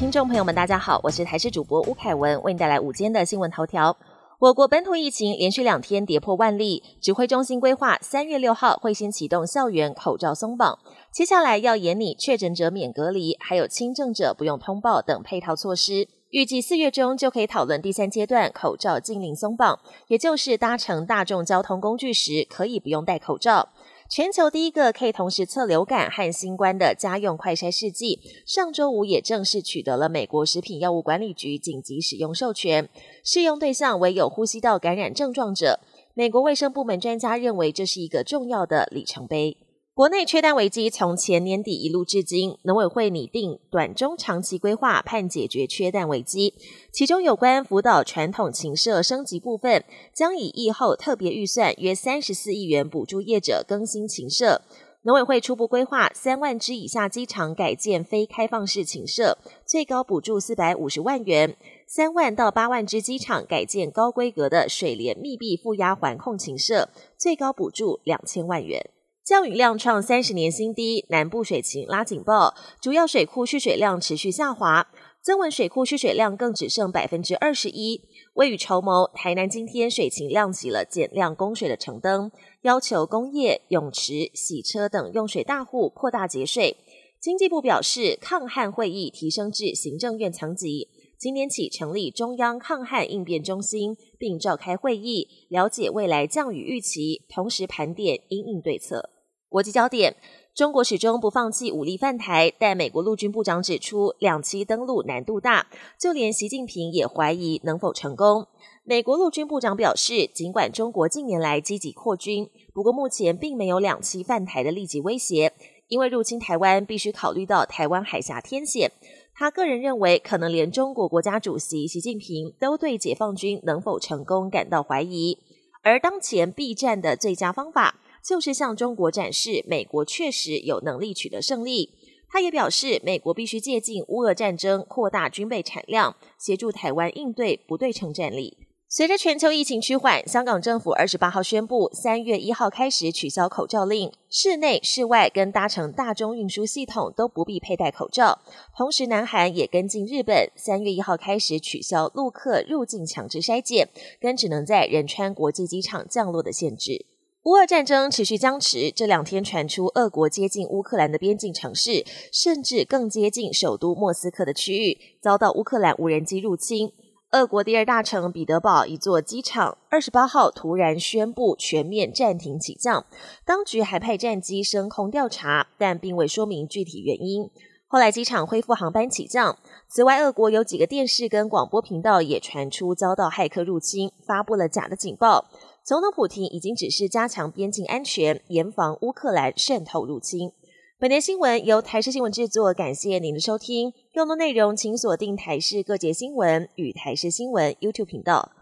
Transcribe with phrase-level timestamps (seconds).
[0.00, 3.94] 听众朋友们，大家好，我是台视主播吴凯文，为您带来午间的新闻头条。
[4.38, 10.78] 我国本土疫情连续两天跌破万例，指挥中心规划三月六号会先启动校园口罩松绑，
[11.12, 16.08] 接下来要严拟确诊者免隔离，还有轻症者不用通报等配套措施。
[16.30, 23.68] 预计四月中就可以讨论第三阶段口罩禁令松绑，也就是搭乘大众交通工具时可以不用戴口罩。
[24.10, 32.88] 全球第一个可以同时测流感和新冠的家用快筛试剂，上周五也正式取得了美国食品药物管理局紧急使用授权，
[33.22, 35.78] 适用对象为有呼吸道感染症状者。
[36.14, 39.56] 美国卫生部门专家认为这是一个重要的里程碑。
[40.00, 46.54] 国内缺蛋危机从前年底一路至今，农委会拟定短中长期规划，盼解决缺蛋危机。
[46.90, 54.62] 其中有关辅导传统禽舍升级部分，将以疫后特别预算约三十四亿元补助业者更新禽舍。
[55.02, 61.50] 农委会初步规划三万只以下机场改建非开放式禽舍，最高补助四百五十万元；
[61.86, 68.82] 三万到八万只机场改建高规格的水帘密闭负压环控禽舍，最高补助两千万元。
[69.30, 74.88] 降雨量创三十年新低，南部水情拉警报，主要水库蓄水量持续下滑，
[75.22, 78.00] 增文水库蓄水量更只剩百分之二十一。
[78.34, 86.78] 未雨绸缪，台南今天水情亮起了减量供水的橙灯，要求工业、泳池、洗车等用水大户扩大节水。
[87.20, 99.10] 经济部表示，抗旱会议提升至行政院层级，今年起成立中央抗旱应变中心，并召开会议，了解未来降雨预期，同时盘点应应对策。
[99.50, 100.14] 国际焦点：
[100.54, 105.66] 中国始终不放弃武力犯台，但美国陆军部长指出，两栖登陆难度大，
[105.98, 108.46] 就连习近平也怀疑能否成功。
[108.84, 115.52] 美国陆军部长表示，尽管中国近年来积极扩军，不过目前并没有两栖犯台的立即威胁，
[115.88, 118.92] 因为入侵台湾必须考虑到台湾海峡天险。
[119.34, 125.38] 他个人认为，可能连中国国家主席习近平都对解放军能否成功感到怀疑。
[125.82, 127.96] 而当前避战的最佳方法。
[128.22, 131.94] 就是向中国展示，美国确实有能力取得胜利。
[132.28, 138.56] 他也表示，美国必须借鉴乌俄战争，扩大军备产量，协助台湾应对不对称战力。
[138.88, 148.40] 随着全球疫情趋缓，香港政府二十八号宣布，三月一号开始取消口罩令，室内、室外跟搭乘大众运输系统都不必佩戴口罩。
[148.76, 153.88] 同时，南韩也跟进日本，三月一号开始取消陆客入境强制筛检，
[154.20, 157.06] 跟只能在仁川国际机场降落的限制。
[157.44, 166.92] 乌俄战争持续僵持，这两天传出俄国接近乌克兰的边境城市，甚至更接近首都莫斯科的区域，遭到乌克兰无人机入侵。
[167.30, 173.06] 俄国第二大城彼得堡一座机场，二十八号突然宣布全面暂停起降，
[173.46, 177.48] 当局还派战机升空调查，但并未说明具体原因。
[177.86, 179.56] 后来机场恢复航班起降。
[179.88, 185.46] 此外，俄国有几个电视跟广播频道也传出遭到骇客入侵，发布了假的警报。
[185.82, 190.52] 总统普京已经指示加强边境安全，严防乌克兰渗透入侵。
[190.98, 193.92] 本节新闻由台视新闻制作，感谢您的收听。
[194.12, 198.52] 更多内容请锁定台视各节新闻与台视新闻 YouTube 频道。